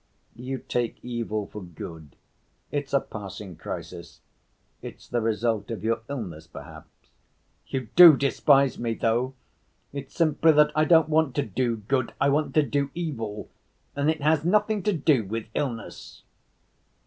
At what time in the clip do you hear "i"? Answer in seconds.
10.75-10.85, 12.19-12.29